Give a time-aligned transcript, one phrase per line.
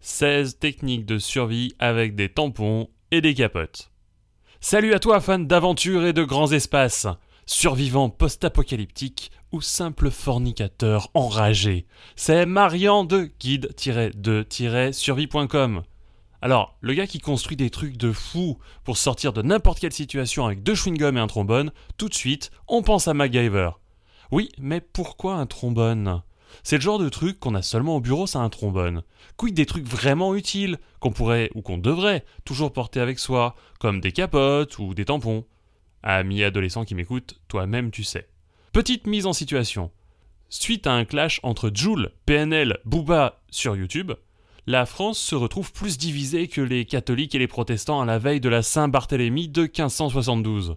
[0.00, 3.90] 16 techniques de survie avec des tampons et des capotes.
[4.60, 7.06] Salut à toi fan d'aventure et de grands espaces,
[7.46, 11.86] survivant post-apocalyptique ou simple fornicateur enragé.
[12.16, 15.82] C'est Marian de guide-de-survie.com.
[16.42, 20.46] Alors, le gars qui construit des trucs de fou pour sortir de n'importe quelle situation
[20.46, 23.72] avec deux chewing-gums et un trombone, tout de suite, on pense à MacGyver.
[24.30, 26.22] Oui, mais pourquoi un trombone?
[26.62, 29.02] C'est le genre de truc qu'on a seulement au bureau, ça un trombone.
[29.36, 34.00] Quid des trucs vraiment utiles, qu'on pourrait ou qu'on devrait toujours porter avec soi, comme
[34.00, 35.44] des capotes ou des tampons?
[36.02, 38.28] Amis adolescents qui m'écoutent, toi-même tu sais.
[38.72, 39.90] Petite mise en situation.
[40.48, 44.12] Suite à un clash entre Joule, PNL, Booba sur YouTube,
[44.66, 48.40] la France se retrouve plus divisée que les catholiques et les protestants à la veille
[48.40, 50.76] de la Saint-Barthélemy de 1572.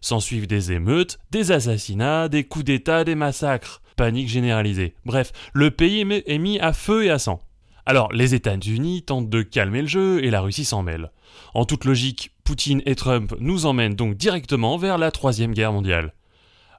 [0.00, 4.94] S'ensuivent des émeutes, des assassinats, des coups d'État, des massacres panique généralisée.
[5.04, 7.42] Bref, le pays est mis à feu et à sang.
[7.84, 11.10] Alors, les États-Unis tentent de calmer le jeu et la Russie s'en mêle.
[11.52, 16.14] En toute logique, Poutine et Trump nous emmènent donc directement vers la Troisième Guerre mondiale.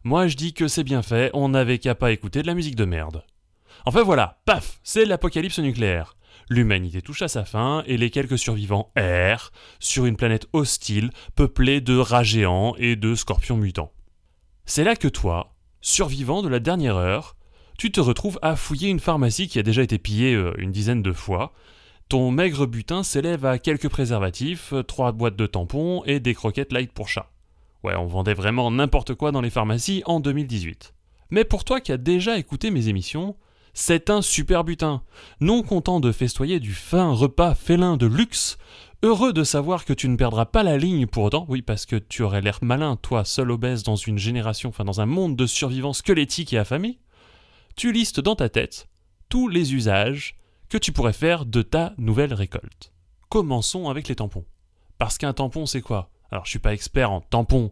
[0.03, 2.76] Moi je dis que c'est bien fait, on n'avait qu'à pas écouter de la musique
[2.76, 3.23] de merde.
[3.86, 6.16] Enfin voilà, paf, c'est l'apocalypse nucléaire.
[6.50, 11.81] L'humanité touche à sa fin et les quelques survivants errent sur une planète hostile peuplée
[11.81, 13.92] de rats géants et de scorpions mutants.
[14.66, 17.35] C'est là que toi, survivant de la dernière heure,
[17.77, 21.02] tu te retrouves à fouiller une pharmacie qui a déjà été pillée euh, une dizaine
[21.02, 21.53] de fois.
[22.09, 26.73] Ton maigre butin s'élève à quelques préservatifs, euh, trois boîtes de tampons et des croquettes
[26.73, 27.31] light pour chat.
[27.83, 30.94] Ouais, on vendait vraiment n'importe quoi dans les pharmacies en 2018.
[31.30, 33.36] Mais pour toi qui as déjà écouté mes émissions,
[33.73, 35.03] c'est un super butin.
[35.39, 38.58] Non content de festoyer du fin repas félin de luxe,
[39.02, 41.95] Heureux de savoir que tu ne perdras pas la ligne pour autant, oui, parce que
[41.95, 45.45] tu aurais l'air malin, toi, seul obèse dans une génération, enfin dans un monde de
[45.45, 47.00] survivants squelettiques et affamés,
[47.77, 48.89] tu listes dans ta tête
[49.30, 50.36] tous les usages
[50.67, 52.92] que tu pourrais faire de ta nouvelle récolte.
[53.30, 54.44] Commençons avec les tampons.
[54.97, 56.11] Parce qu'un tampon, c'est quoi?
[56.30, 57.72] Alors, je suis pas expert en tampons,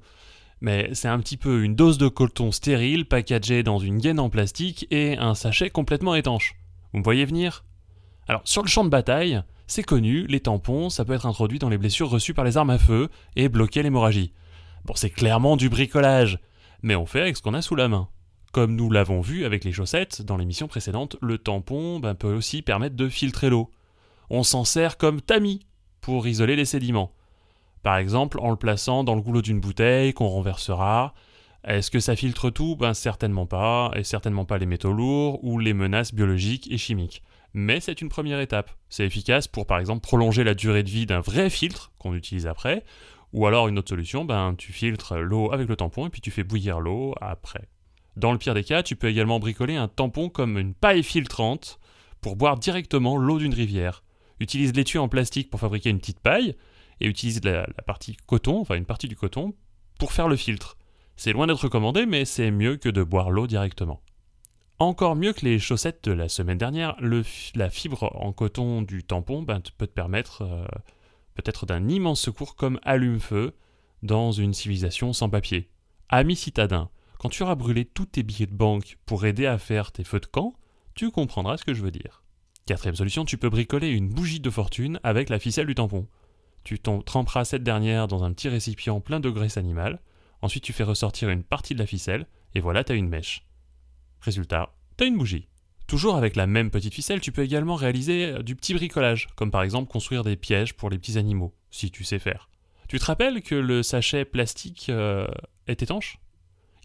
[0.61, 4.29] mais c'est un petit peu une dose de coton stérile packagée dans une gaine en
[4.29, 6.55] plastique et un sachet complètement étanche.
[6.93, 7.65] Vous me voyez venir?
[8.29, 11.67] Alors, sur le champ de bataille, c'est connu, les tampons, ça peut être introduit dans
[11.67, 14.31] les blessures reçues par les armes à feu et bloquer l'hémorragie.
[14.85, 16.39] Bon, c'est clairement du bricolage,
[16.81, 18.07] mais on fait avec ce qu'on a sous la main.
[18.53, 22.61] Comme nous l'avons vu avec les chaussettes dans l'émission précédente, le tampon ben, peut aussi
[22.61, 23.69] permettre de filtrer l'eau.
[24.29, 25.65] On s'en sert comme tamis
[25.99, 27.11] pour isoler les sédiments.
[27.83, 31.13] Par exemple, en le plaçant dans le goulot d'une bouteille qu'on renversera.
[31.65, 32.77] Est-ce que ça filtre tout?
[32.77, 37.21] Ben certainement pas, et certainement pas les métaux lourds ou les menaces biologiques et chimiques
[37.57, 38.69] mais c'est une première étape.
[38.87, 42.45] C'est efficace pour par exemple prolonger la durée de vie d'un vrai filtre qu'on utilise
[42.45, 42.85] après,
[43.33, 46.29] ou alors une autre solution, ben tu filtres l'eau avec le tampon et puis tu
[46.29, 47.67] fais bouillir l'eau après.
[48.15, 51.79] Dans le pire des cas, tu peux également bricoler un tampon comme une paille filtrante
[52.21, 54.03] pour boire directement l'eau d'une rivière.
[54.39, 56.55] Utilise l'étui en plastique pour fabriquer une petite paille
[57.01, 59.55] et utilise la, la partie coton, enfin une partie du coton,
[59.97, 60.77] pour faire le filtre.
[61.15, 63.99] C'est loin d'être recommandé, mais c'est mieux que de boire l'eau directement.
[64.79, 66.95] Encore mieux que les chaussettes de la semaine dernière,
[67.55, 70.65] la fibre en coton du tampon ben, peut te permettre euh,
[71.33, 73.55] peut-être d'un immense secours comme allume-feu
[74.03, 75.71] dans une civilisation sans papier.
[76.09, 79.91] Ami citadin, quand tu auras brûlé tous tes billets de banque pour aider à faire
[79.91, 80.53] tes feux de camp,
[80.93, 82.23] tu comprendras ce que je veux dire.
[82.67, 86.07] Quatrième solution, tu peux bricoler une bougie de fortune avec la ficelle du tampon.
[86.63, 90.01] Tu tremperas cette dernière dans un petit récipient plein de graisse animale,
[90.43, 93.47] ensuite tu fais ressortir une partie de la ficelle, et voilà, tu as une mèche.
[94.21, 95.47] Résultat, t'as une bougie.
[95.87, 99.51] Toujours avec la même petite ficelle, tu peux également réaliser euh, du petit bricolage, comme
[99.51, 102.49] par exemple construire des pièges pour les petits animaux, si tu sais faire.
[102.89, 105.27] Tu te rappelles que le sachet plastique euh,
[105.67, 106.19] est étanche?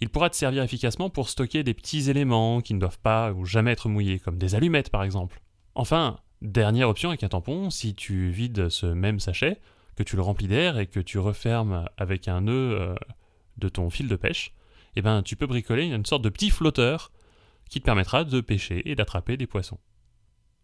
[0.01, 3.45] Il pourra te servir efficacement pour stocker des petits éléments qui ne doivent pas ou
[3.45, 5.41] jamais être mouillés, comme des allumettes par exemple.
[5.75, 9.61] Enfin, dernière option avec un tampon, si tu vides ce même sachet,
[9.97, 12.95] que tu le remplis d'air et que tu refermes avec un nœud euh,
[13.59, 14.55] de ton fil de pêche,
[14.97, 17.13] eh ben, tu peux bricoler une sorte de petit flotteur
[17.73, 19.79] qui te permettra de pêcher et d'attraper des poissons.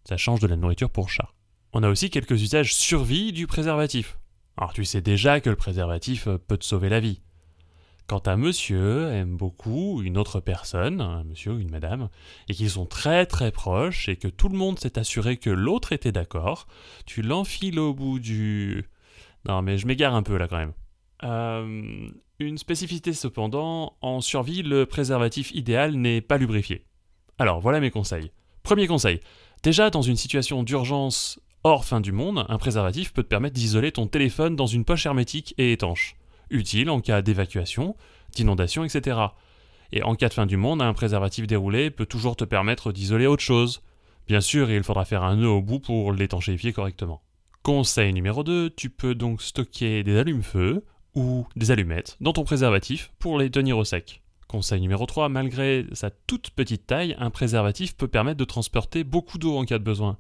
[0.05, 1.33] Ça change de la nourriture pour chat.
[1.73, 4.19] On a aussi quelques usages survie du préservatif.
[4.59, 7.23] Alors tu sais déjà que le préservatif euh, peut te sauver la vie.
[8.09, 12.11] Quand un monsieur aime beaucoup une autre personne, un monsieur ou une madame,
[12.49, 15.93] et qu'ils sont très très proches et que tout le monde s'est assuré que l'autre
[15.93, 16.67] était d'accord,
[17.07, 18.85] tu l'enfiles au bout du...
[19.47, 20.75] Non mais je m'égare un peu là quand même.
[21.25, 26.85] Euh, une spécificité cependant, en survie, le préservatif idéal n'est pas lubrifié.
[27.39, 28.33] Alors voilà mes conseils.
[28.65, 29.21] Premier conseil,
[29.63, 33.93] déjà dans une situation d'urgence hors fin du monde, un préservatif peut te permettre d'isoler
[33.93, 36.17] ton téléphone dans une poche hermétique et étanche.
[36.51, 37.95] Utile en cas d'évacuation,
[38.35, 39.19] d'inondation, etc.
[39.93, 43.27] Et en cas de fin du monde, un préservatif déroulé peut toujours te permettre d'isoler
[43.27, 43.83] autre chose.
[44.27, 47.23] Bien sûr, il faudra faire un nœud au bout pour l'étanchéifier correctement.
[47.63, 53.13] Conseil numéro 2, tu peux donc stocker des allumes-feu ou des allumettes dans ton préservatif
[53.21, 54.23] pour les tenir au sec.
[54.49, 59.37] Conseil numéro 3, malgré sa toute petite taille, un préservatif peut permettre de transporter beaucoup
[59.37, 60.17] d'eau en cas de besoin.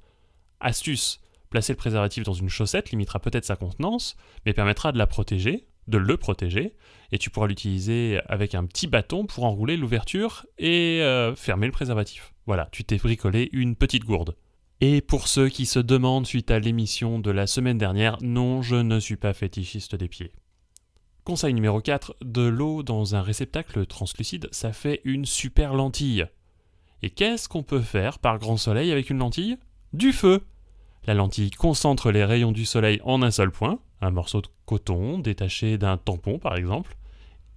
[0.61, 5.07] Astuce, placer le préservatif dans une chaussette limitera peut-être sa contenance, mais permettra de la
[5.07, 6.75] protéger, de le protéger,
[7.11, 11.73] et tu pourras l'utiliser avec un petit bâton pour enrouler l'ouverture et euh, fermer le
[11.73, 12.35] préservatif.
[12.45, 14.37] Voilà, tu t'es bricolé une petite gourde.
[14.83, 18.77] Et pour ceux qui se demandent suite à l'émission de la semaine dernière, non, je
[18.77, 20.33] ne suis pas fétichiste des pieds.
[21.29, 26.25] Conseil numéro 4, de l'eau dans un réceptacle translucide, ça fait une super lentille.
[27.03, 29.59] Et qu'est-ce qu'on peut faire par grand soleil avec une lentille?
[29.93, 30.41] Du feu
[31.07, 35.19] La lentille concentre les rayons du soleil en un seul point, un morceau de coton
[35.19, 36.97] détaché d'un tampon par exemple,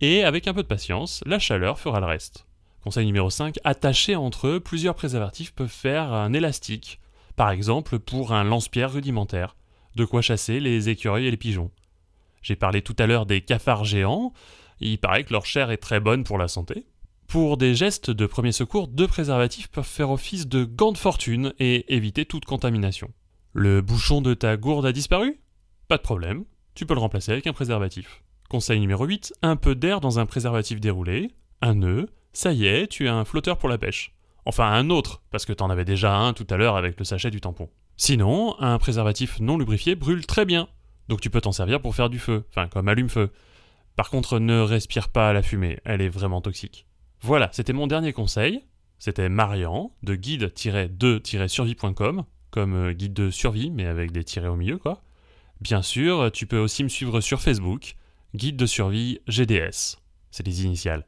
[0.02, 2.46] et avec un peu de patience, la chaleur fera le reste.
[2.84, 7.00] Conseil numéro 5, attacher entre eux, plusieurs préservatifs peuvent faire un élastique,
[7.38, 9.56] par exemple pour un lance-pierre rudimentaire,
[9.96, 11.72] de quoi chasser les écureuils et les pigeons.
[12.42, 14.34] J'ai parlé tout à l'heure des cafards géants,
[14.80, 16.86] il paraît que leur chair est très bonne pour la santé.
[17.28, 21.54] Pour des gestes de premier secours, deux préservatifs peuvent faire office de gants de fortune
[21.60, 23.12] et éviter toute contamination.
[23.54, 25.40] Le bouchon de ta gourde a disparu?
[25.88, 28.24] Pas de problème, tu peux le remplacer avec un préservatif.
[28.50, 32.88] Conseil numéro 8, un peu d'air dans un préservatif déroulé, un nœud, ça y est,
[32.88, 34.14] tu as un flotteur pour la pêche.
[34.46, 37.30] Enfin un autre, parce que t'en avais déjà un tout à l'heure avec le sachet
[37.30, 37.70] du tampon.
[37.98, 40.68] Sinon, un préservatif non lubrifié brûle très bien,
[41.12, 43.32] donc tu peux t'en servir pour faire du feu, enfin comme allume-feu.
[43.98, 46.86] Par contre, ne respire pas la fumée, elle est vraiment toxique.
[47.20, 48.64] Voilà, c'était mon dernier conseil.
[48.98, 54.78] C'était Marian, de guide-2-survie.com, comme euh, guide de survie, mais avec des tirets au milieu,
[54.78, 55.02] quoi.
[55.60, 57.96] Bien sûr, tu peux aussi me suivre sur Facebook,
[58.34, 59.98] guide de survie GDS.
[60.30, 61.06] C'est les initiales.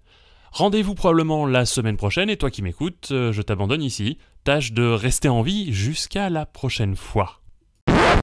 [0.52, 4.18] Rendez-vous probablement la semaine prochaine et toi qui m'écoutes, euh, je t'abandonne ici.
[4.44, 7.40] Tâche de rester en vie jusqu'à la prochaine fois.